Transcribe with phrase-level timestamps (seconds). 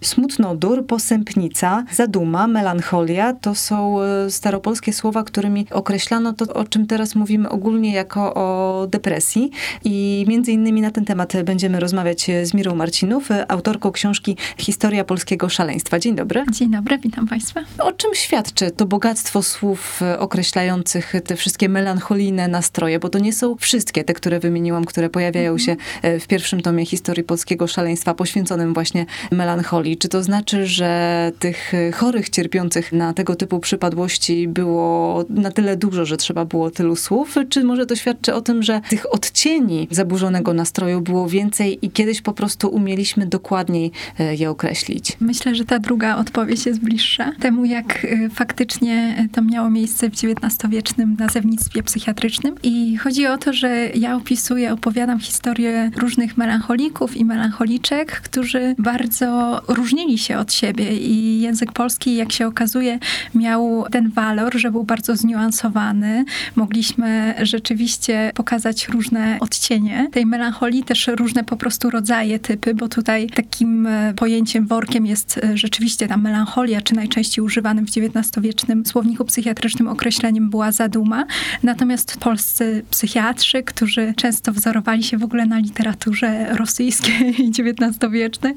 [0.00, 7.14] Smutnodur, posępnica, zaduma, melancholia to są e, staropolskie słowa, którymi określano to, o czym teraz
[7.14, 9.50] mówimy ogólnie jako o depresji.
[9.84, 15.48] I między innymi na ten temat będziemy rozmawiać z Mirą Marcinów, autorką książki Historia polskiego
[15.48, 15.98] szaleństwa.
[15.98, 16.44] Dzień dobry.
[16.50, 17.60] Dzień dobry, witam Państwa.
[17.78, 22.98] O czym świadczy to bogactwo słów określających te wszystkie melancholijne nastroje?
[22.98, 25.66] Bo to nie są wszystkie te, które wymieniłam, które pojawiają mhm.
[25.66, 31.32] się e, w pierwszym tomie Historii polskiego szaleństwa, poświęconym właśnie melancholii czy to znaczy, że
[31.38, 36.96] tych chorych cierpiących na tego typu przypadłości było na tyle dużo, że trzeba było tylu
[36.96, 37.34] słów?
[37.48, 42.22] Czy może to świadczy o tym, że tych odcieni zaburzonego nastroju było więcej i kiedyś
[42.22, 45.16] po prostu umieliśmy dokładniej e, je określić?
[45.20, 50.12] Myślę, że ta druga odpowiedź jest bliższa temu, jak e, faktycznie to miało miejsce w
[50.12, 52.54] XIX-wiecznym nazewnictwie psychiatrycznym.
[52.62, 59.60] I chodzi o to, że ja opisuję, opowiadam historię różnych melancholików i melancholiczek, którzy bardzo
[59.78, 62.98] różnili się od siebie i język polski, jak się okazuje,
[63.34, 66.24] miał ten walor, że był bardzo zniuansowany.
[66.56, 73.26] Mogliśmy rzeczywiście pokazać różne odcienie tej melancholii, też różne po prostu rodzaje, typy, bo tutaj
[73.26, 79.24] takim e, pojęciem, workiem jest e, rzeczywiście ta melancholia, czy najczęściej używanym w XIX-wiecznym słowniku
[79.24, 81.24] psychiatrycznym określeniem była zaduma.
[81.62, 88.54] Natomiast polscy psychiatrzy, którzy często wzorowali się w ogóle na literaturze rosyjskiej XIX-wiecznej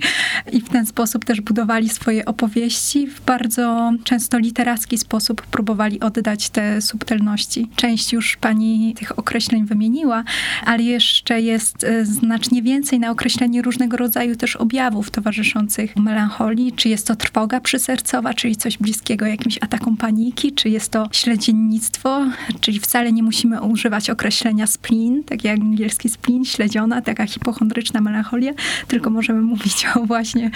[0.52, 6.00] i w ten sposób sposób też budowali swoje opowieści, w bardzo często literacki sposób próbowali
[6.00, 7.70] oddać te subtelności.
[7.76, 10.24] Część już pani tych określeń wymieniła,
[10.66, 16.72] ale jeszcze jest e, znacznie więcej na określenie różnego rodzaju też objawów towarzyszących melancholii.
[16.72, 22.26] Czy jest to trwoga przysercowa, czyli coś bliskiego jakimś atakom paniki, czy jest to śledziennictwo,
[22.62, 28.54] czyli wcale nie musimy używać określenia spleen, tak jak angielski spleen, śledziona, taka hipochondryczna melancholia,
[28.88, 30.52] tylko możemy mówić o właśnie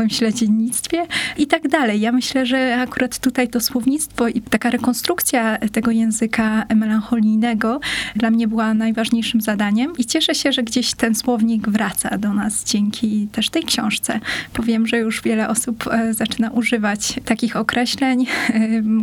[0.00, 1.06] owym śledziennictwie
[1.38, 2.00] i tak dalej.
[2.00, 7.80] Ja myślę, że akurat tutaj to słownictwo i taka rekonstrukcja tego języka melancholijnego
[8.16, 12.64] dla mnie była najważniejszym zadaniem i cieszę się, że gdzieś ten słownik wraca do nas
[12.64, 14.20] dzięki też tej książce.
[14.52, 18.26] Powiem, że już wiele osób e, zaczyna używać takich określeń,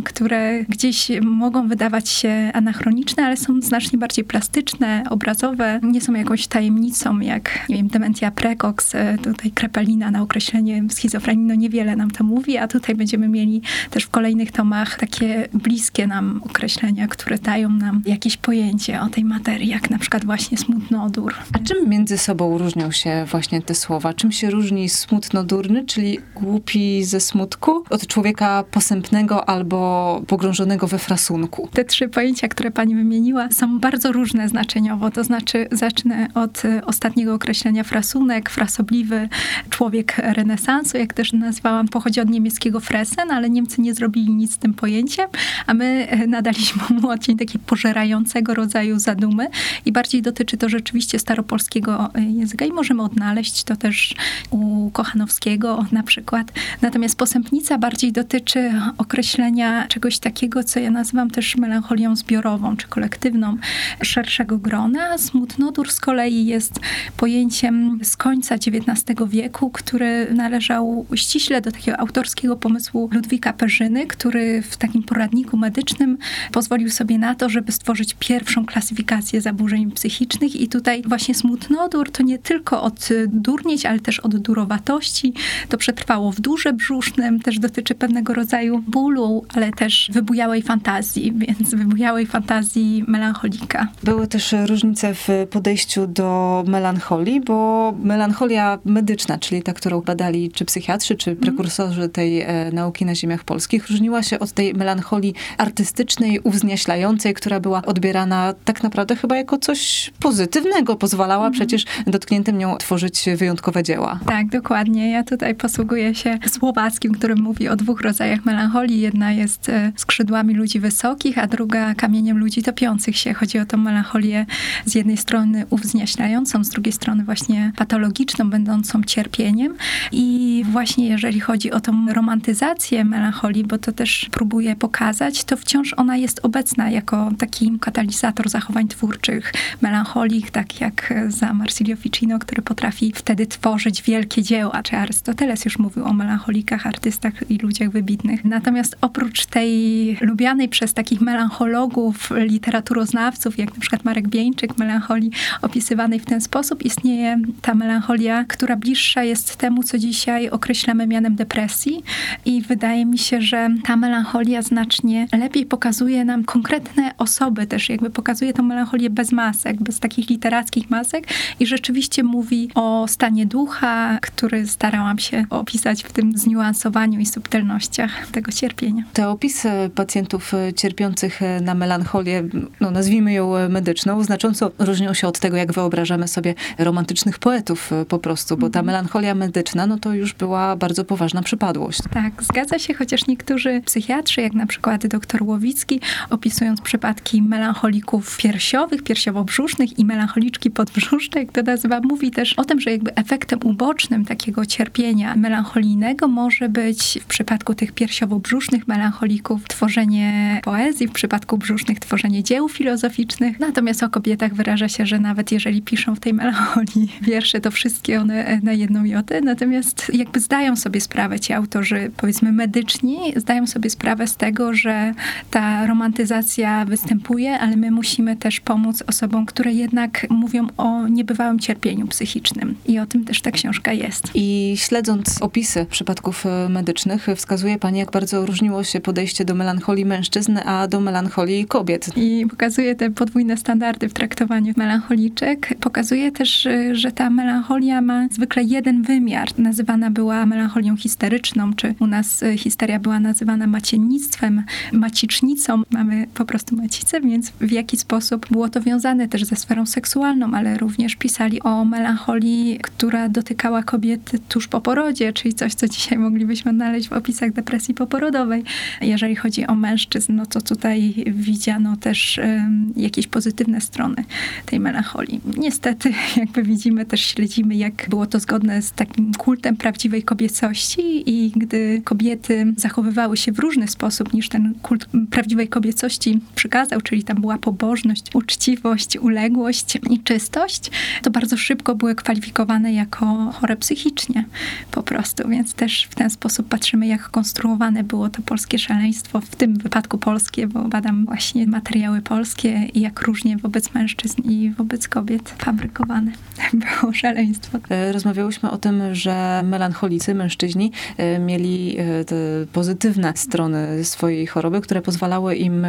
[0.04, 6.46] które gdzieś mogą wydawać się anachroniczne, ale są znacznie bardziej plastyczne, obrazowe, nie są jakąś
[6.46, 12.10] tajemnicą, jak nie wiem, dementia precox, e, tutaj krepelina na określenie schizofrenii no niewiele nam
[12.10, 17.38] to mówi, a tutaj będziemy mieli też w kolejnych tomach takie bliskie nam określenia, które
[17.38, 21.34] dają nam jakieś pojęcie o tej materii, jak na przykład właśnie smutnodór.
[21.52, 24.14] A czym między sobą różnią się właśnie te słowa?
[24.14, 31.68] Czym się różni smutnodurny, czyli głupi ze smutku, od człowieka posępnego albo pogrążonego we frasunku?
[31.72, 35.10] Te trzy pojęcia, które pani wymieniła, są bardzo różne znaczeniowo.
[35.10, 39.28] To znaczy, zacznę od ostatniego określenia frasunek, frasobliwy
[39.70, 44.54] człowiek renesansu, renesansu, jak też nazwałam, pochodzi od niemieckiego fresen, ale Niemcy nie zrobili nic
[44.54, 45.28] z tym pojęciem,
[45.66, 49.48] a my e, nadaliśmy mu odcień takiego pożerającego rodzaju zadumy
[49.84, 54.14] i bardziej dotyczy to rzeczywiście staropolskiego e, języka i możemy odnaleźć to też
[54.50, 56.52] u Kochanowskiego na przykład.
[56.82, 63.56] Natomiast posępnica bardziej dotyczy określenia czegoś takiego, co ja nazywam też melancholią zbiorową, czy kolektywną
[64.02, 65.18] szerszego grona.
[65.18, 66.80] Smutnodur z kolei jest
[67.16, 74.06] pojęciem z końca XIX wieku, który należy należał ściśle do takiego autorskiego pomysłu Ludwika Perzyny,
[74.06, 76.18] który w takim poradniku medycznym
[76.52, 82.22] pozwolił sobie na to, żeby stworzyć pierwszą klasyfikację zaburzeń psychicznych i tutaj właśnie smutnodór to
[82.22, 85.32] nie tylko od durnieć, ale też od durowatości.
[85.68, 91.74] To przetrwało w durze brzusznym, też dotyczy pewnego rodzaju bólu, ale też wybujałej fantazji, więc
[91.74, 93.88] wybujałej fantazji melancholika.
[94.04, 100.64] Były też różnice w podejściu do melancholii, bo melancholia medyczna, czyli ta, którą badali czy
[100.64, 106.40] psychiatrzy, czy prekursorzy tej e, nauki na ziemiach polskich, różniła się od tej melancholii artystycznej,
[106.40, 110.96] uwznieślającej, która była odbierana tak naprawdę chyba jako coś pozytywnego.
[110.96, 111.52] Pozwalała mhm.
[111.52, 114.20] przecież dotkniętym nią tworzyć wyjątkowe dzieła.
[114.26, 115.10] Tak, dokładnie.
[115.10, 119.00] Ja tutaj posługuję się słowackim, który mówi o dwóch rodzajach melancholii.
[119.00, 123.34] Jedna jest e, skrzydłami ludzi wysokich, a druga kamieniem ludzi topiących się.
[123.34, 124.46] Chodzi o tą melancholię
[124.84, 129.76] z jednej strony uwznieślającą, z drugiej strony właśnie patologiczną, będącą cierpieniem.
[130.12, 135.56] I I właśnie jeżeli chodzi o tą romantyzację melancholii, bo to też próbuję pokazać, to
[135.56, 142.38] wciąż ona jest obecna jako taki katalizator zachowań twórczych, melancholik, tak jak za Marsilio Ficino,
[142.38, 147.90] który potrafi wtedy tworzyć wielkie dzieła, czy Arystoteles już mówił o melancholikach, artystach i ludziach
[147.90, 148.44] wybitnych.
[148.44, 155.30] Natomiast oprócz tej lubianej przez takich melanchologów, literaturoznawców, jak na przykład Marek Bieńczyk, melancholii
[155.62, 161.36] opisywanej w ten sposób, istnieje ta melancholia, która bliższa jest temu, co dzisiaj określamy mianem
[161.36, 162.02] depresji
[162.44, 168.10] i wydaje mi się, że ta melancholia znacznie lepiej pokazuje nam konkretne osoby, też jakby
[168.10, 171.26] pokazuje tą melancholię bez masek, bez takich literackich masek
[171.60, 178.26] i rzeczywiście mówi o stanie ducha, który starałam się opisać w tym zniuansowaniu i subtelnościach
[178.26, 179.02] tego cierpienia.
[179.12, 182.44] Te opisy pacjentów cierpiących na melancholię,
[182.80, 188.18] no nazwijmy ją medyczną, znacząco różnią się od tego, jak wyobrażamy sobie romantycznych poetów po
[188.18, 188.86] prostu, bo ta mhm.
[188.86, 192.00] melancholia medyczna, no to już była bardzo poważna przypadłość.
[192.10, 196.00] Tak, zgadza się, chociaż niektórzy psychiatrzy, jak na przykład dr Łowicki,
[196.30, 202.80] opisując przypadki melancholików piersiowych, piersiowo-brzusznych i melancholiczki podbrzusznej, jak to nazywa, mówi też o tym,
[202.80, 210.60] że jakby efektem ubocznym takiego cierpienia melancholijnego może być w przypadku tych piersiowo-brzusznych melancholików tworzenie
[210.64, 213.60] poezji, w przypadku brzusznych tworzenie dzieł filozoficznych.
[213.60, 218.20] Natomiast o kobietach wyraża się, że nawet jeżeli piszą w tej melancholii wiersze, to wszystkie
[218.20, 219.40] one na jedną jotę.
[219.40, 225.14] Natomiast jakby zdają sobie sprawę ci autorzy, powiedzmy medyczni, zdają sobie sprawę z tego, że
[225.50, 232.06] ta romantyzacja występuje, ale my musimy też pomóc osobom, które jednak mówią o niebywałym cierpieniu
[232.06, 232.76] psychicznym.
[232.86, 234.30] I o tym też ta książka jest.
[234.34, 240.04] I śledząc opisy przypadków e, medycznych, wskazuje pani, jak bardzo różniło się podejście do melancholii
[240.04, 242.10] mężczyzn, a do melancholii kobiet.
[242.16, 245.74] I pokazuje te podwójne standardy w traktowaniu melancholiczek.
[245.80, 249.48] Pokazuje też, e, że ta melancholia ma zwykle jeden wymiar.
[249.98, 254.62] Nazywana była melancholią histeryczną, czy u nas e, histeria była nazywana maciennictwem,
[254.92, 255.82] macicznicą.
[255.90, 260.54] Mamy po prostu macicę, więc w jaki sposób było to wiązane też ze sferą seksualną,
[260.54, 266.18] ale również pisali o melancholii, która dotykała kobiety tuż po porodzie, czyli coś, co dzisiaj
[266.18, 268.64] moglibyśmy znaleźć w opisach depresji poporodowej.
[269.00, 274.24] Jeżeli chodzi o mężczyzn, no to tutaj widziano też um, jakieś pozytywne strony
[274.66, 275.40] tej melancholii.
[275.56, 281.52] Niestety, jakby widzimy, też śledzimy, jak było to zgodne z takim kultem prawdziwej kobiecości i
[281.56, 287.40] gdy kobiety zachowywały się w różny sposób niż ten kult prawdziwej kobiecości przykazał, czyli tam
[287.40, 290.90] była pobożność, uczciwość, uległość i czystość,
[291.22, 294.44] to bardzo szybko były kwalifikowane jako chore psychicznie
[294.90, 299.56] po prostu, więc też w ten sposób patrzymy, jak konstruowane było to polskie szaleństwo, w
[299.56, 305.08] tym wypadku polskie, bo badam właśnie materiały polskie i jak różnie wobec mężczyzn i wobec
[305.08, 306.32] kobiet fabrykowane
[307.00, 307.78] było szaleństwo.
[307.88, 312.36] E, rozmawiałyśmy o tym, że melancholicy, mężczyźni e, mieli e, te
[312.72, 315.86] pozytywne strony swojej choroby, które pozwalały im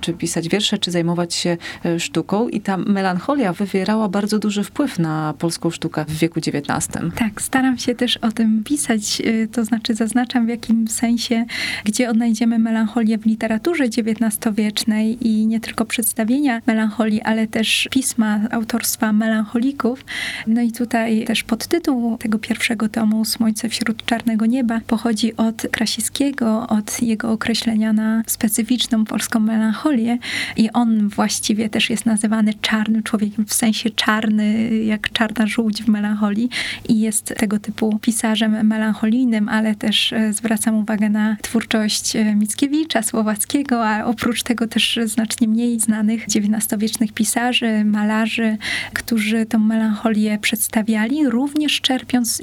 [0.00, 1.56] czy pisać wiersze, czy zajmować się
[1.98, 6.88] sztuką i ta melancholia wywierała bardzo duży wpływ na polską sztukę w wieku XIX.
[7.14, 11.44] Tak, staram się też o tym pisać, to znaczy zaznaczam w jakim sensie,
[11.84, 19.12] gdzie odnajdziemy melancholię w literaturze XIX-wiecznej i nie tylko przedstawienia melancholii, ale też pisma autorstwa
[19.12, 20.04] melancholików.
[20.46, 26.66] No i tutaj też podtytuł tego pierwszego tomu Słońce wśród czarnego nieba pochodzi od Krasińskiego,
[26.68, 30.18] od jego określenia na specyficzną polską melancholię
[30.56, 35.88] i on właściwie też jest nazywany czarnym człowiekiem, w sensie czarny, jak czarna żółć w
[35.88, 36.48] melancholii
[36.88, 43.02] i jest tego typu pisarzem melancholijnym, ale też e, zwracam uwagę na twórczość e, Mickiewicza,
[43.02, 48.56] Słowackiego, a oprócz tego też znacznie mniej znanych XIX-wiecznych pisarzy, malarzy,
[48.92, 52.40] którzy tą melancholię przedstawiali, również czerpiąc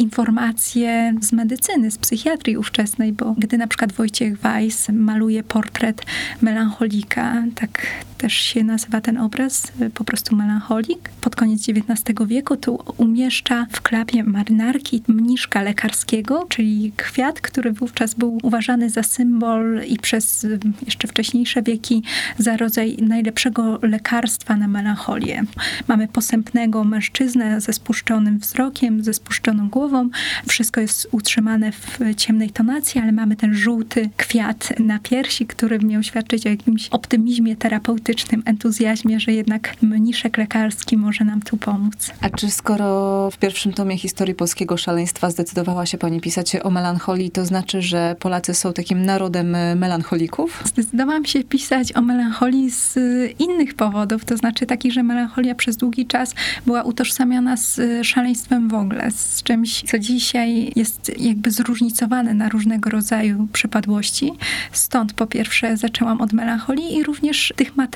[1.21, 6.01] z medycyny, z psychiatrii ówczesnej, bo gdy na przykład Wojciech Weiss maluje portret
[6.41, 7.87] melancholika, tak
[8.25, 11.09] też się nazywa ten obraz, po prostu melancholik.
[11.21, 18.13] Pod koniec XIX wieku tu umieszcza w klapie marynarki mniszka lekarskiego, czyli kwiat, który wówczas
[18.13, 20.47] był uważany za symbol i przez
[20.85, 22.03] jeszcze wcześniejsze wieki
[22.37, 25.43] za rodzaj najlepszego lekarstwa na melancholię.
[25.87, 30.09] Mamy posępnego mężczyznę ze spuszczonym wzrokiem, ze spuszczoną głową.
[30.47, 36.03] Wszystko jest utrzymane w ciemnej tonacji, ale mamy ten żółty kwiat na piersi, który miał
[36.03, 38.14] świadczyć o jakimś optymizmie terapeutycznym
[38.45, 42.11] entuzjazmie, że jednak mniszek lekarski może nam tu pomóc.
[42.21, 47.31] A czy skoro w pierwszym tomie historii polskiego szaleństwa zdecydowała się pani pisać o melancholii,
[47.31, 50.63] to znaczy, że Polacy są takim narodem melancholików?
[50.65, 52.95] Zdecydowałam się pisać o melancholii z
[53.39, 56.33] innych powodów, to znaczy takich, że melancholia przez długi czas
[56.65, 62.89] była utożsamiana z szaleństwem w ogóle, z czymś, co dzisiaj jest jakby zróżnicowane na różnego
[62.89, 64.31] rodzaju przypadłości.
[64.71, 67.94] Stąd po pierwsze zaczęłam od melancholii i również tych materiałów,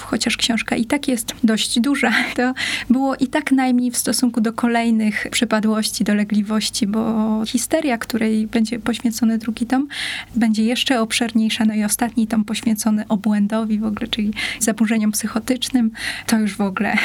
[0.00, 2.54] chociaż książka i tak jest dość duża, to
[2.90, 9.38] było i tak najmniej w stosunku do kolejnych przypadłości, dolegliwości, bo histeria, której będzie poświęcony
[9.38, 9.88] drugi tom,
[10.34, 11.64] będzie jeszcze obszerniejsza.
[11.64, 15.90] No i ostatni tom poświęcony obłędowi w ogóle, czyli zaburzeniom psychotycznym.
[16.26, 16.96] To już w ogóle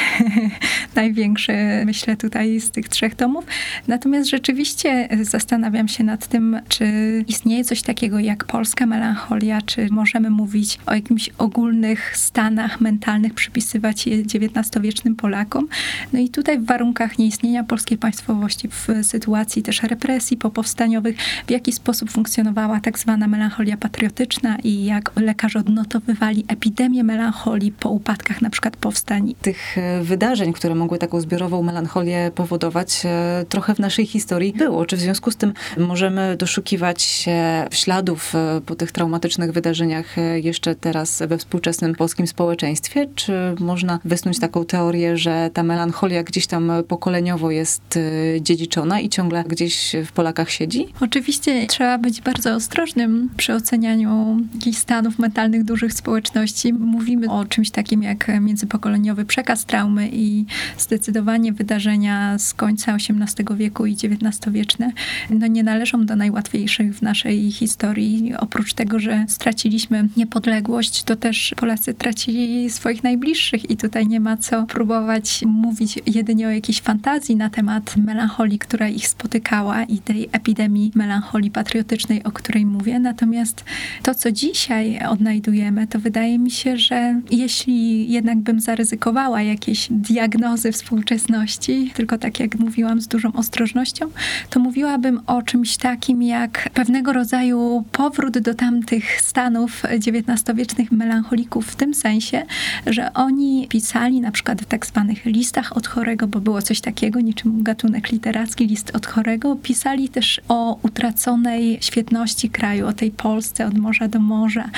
[0.94, 3.44] największe, myślę, tutaj z tych trzech tomów.
[3.88, 6.84] Natomiast rzeczywiście zastanawiam się nad tym, czy
[7.28, 14.06] istnieje coś takiego jak polska melancholia, czy możemy mówić o jakimś ogólnych stanach mentalnych, przypisywać
[14.06, 15.68] je XIX-wiecznym Polakom.
[16.12, 21.16] No i tutaj w warunkach nieistnienia polskiej państwowości, w sytuacji też represji popowstaniowych,
[21.46, 27.88] w jaki sposób funkcjonowała tak zwana melancholia patriotyczna i jak lekarze odnotowywali epidemię melancholii po
[27.88, 29.34] upadkach na przykład powstań.
[29.42, 34.86] Tych e, wydarzeń, które mogły taką zbiorową melancholię powodować, e, trochę w naszej historii było.
[34.86, 40.74] Czy w związku z tym możemy doszukiwać się śladów e, po tych traumatycznych wydarzeniach jeszcze
[40.74, 43.08] teraz we współczesnym polskim społeczeństwie?
[43.14, 47.98] Czy można wysnuć taką teorię, że ta melancholia gdzieś tam pokoleniowo jest
[48.40, 50.86] dziedziczona i ciągle gdzieś w Polakach siedzi?
[51.00, 56.72] Oczywiście trzeba być bardzo ostrożnym przy ocenianiu jakichś stanów mentalnych dużych społeczności.
[56.72, 60.44] Mówimy o czymś takim jak międzypokoleniowy przekaz traumy i
[60.78, 64.92] zdecydowanie wydarzenia z końca XVIII wieku i XIX-wieczne
[65.30, 68.32] no nie należą do najłatwiejszych w naszej historii.
[68.38, 74.36] Oprócz tego, że straciliśmy niepodległość, to też Polacy tracili swoich najbliższych i tutaj nie ma
[74.36, 80.28] co próbować mówić jedynie o jakiejś fantazji na temat melancholii, która ich spotykała i tej
[80.32, 82.98] epidemii melancholii patriotycznej, o której mówię.
[82.98, 83.64] Natomiast
[84.02, 90.72] to, co dzisiaj odnajdujemy, to wydaje mi się, że jeśli jednak bym zaryzykowała jakieś diagnozy
[90.72, 94.06] współczesności, tylko tak jak mówiłam, z dużą ostrożnością,
[94.50, 101.76] to mówiłabym o czymś takim jak pewnego rodzaju powrót do tamtych stanów XIX-wiecznych melancholików w
[101.76, 102.42] tym sensie,
[102.86, 107.20] że oni pisali na przykład w tak zwanych listach od chorego, bo było coś takiego,
[107.20, 113.66] niczym gatunek literacki, list od chorego, pisali też o utraconej świetności kraju, o tej Polsce
[113.66, 114.70] od morza do morza,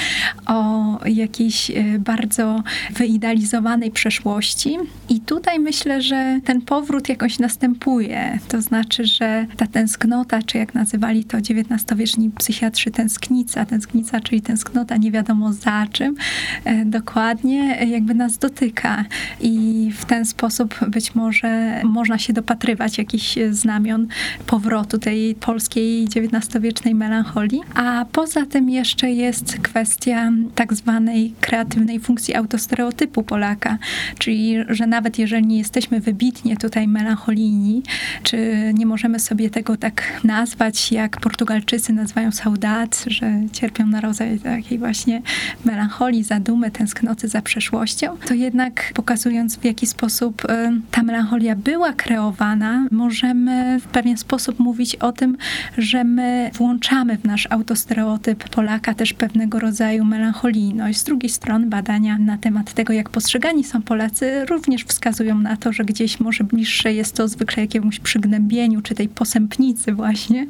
[0.46, 4.76] o jakiejś e, bardzo wyidealizowanej przeszłości.
[5.08, 8.38] I tutaj myślę, że ten powrót jakoś następuje.
[8.48, 14.96] To znaczy, że ta tęsknota, czy jak nazywali to XIX-wieczni psychiatrzy, tęsknica, tęsknica, czyli tęsknota
[14.96, 16.14] nie wiadomo za czym,
[16.64, 19.04] e, dokładnie jakby nas dotyka.
[19.40, 24.06] I w ten sposób być może można się dopatrywać jakichś znamion
[24.46, 27.60] powrotu tej polskiej XIX-wiecznej melancholii.
[27.74, 33.78] A poza tym jeszcze jest kwestia tak zwanej kreatywnej funkcji autostereotypu Polaka,
[34.18, 37.82] czyli że nawet jeżeli nie jesteśmy wybitnie tutaj melancholijni,
[38.22, 38.36] czy
[38.74, 44.78] nie możemy sobie tego tak nazwać, jak Portugalczycy nazywają saudat, że cierpią na rodzaj takiej
[44.78, 45.22] właśnie
[45.64, 50.48] melancholii, zadumy, tęsknoty za przeszłością, to jednak pokazując w jaki sposób y,
[50.90, 55.36] ta melancholia była kreowana, możemy w pewien sposób mówić o tym,
[55.78, 60.98] że my włączamy w nasz autostereotyp Polaka też pewnego rodzaju melancholijność.
[60.98, 65.72] Z drugiej strony badania na temat tego, jak postrzegani są Polacy, również wskazują na to,
[65.72, 70.46] że gdzieś może bliższe jest to zwykle jakiemuś przygnębieniu, czy tej posępnicy właśnie,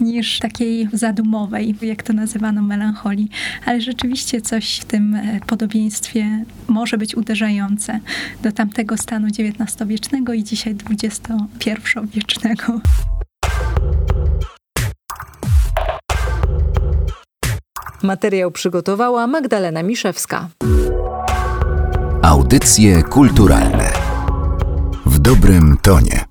[0.00, 3.28] niż takiej zadumowej, jak to nazywano, melancholii.
[3.64, 5.40] Ale rzeczywiście coś w tym e,
[6.68, 8.00] może być uderzające
[8.42, 12.80] do tamtego stanu XIX-wiecznego i dzisiaj XXI-wiecznego.
[18.02, 20.48] Materiał przygotowała Magdalena Miszewska.
[22.22, 23.92] Audycje kulturalne
[25.06, 26.27] w dobrym tonie.